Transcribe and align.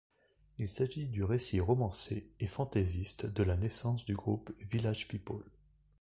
Il 0.57 0.67
s'agit 0.67 1.05
du 1.05 1.23
récit 1.23 1.59
romancé 1.59 2.27
et 2.39 2.47
fantaisiste 2.47 3.27
de 3.27 3.43
la 3.43 3.55
naissance 3.55 4.03
du 4.03 4.15
groupe 4.15 4.49
Village 4.59 5.07
People. 5.07 5.43